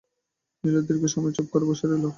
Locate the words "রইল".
1.87-2.05